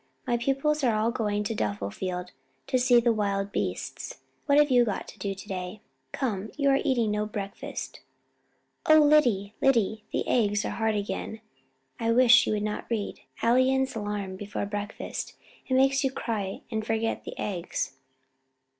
[0.25, 2.31] My pupils are all going to Duffield
[2.65, 4.17] to see the wild beasts.
[4.47, 5.81] What have you got to do to day?
[6.11, 7.99] Come, you are eating no breakfast.
[8.89, 11.39] Oh, Lyddy, Lyddy, the eggs are hard again.
[11.99, 15.35] I wish you would not read Alleyne's 'Alarm' before breakfast;
[15.67, 17.93] it makes you cry and forget the eggs."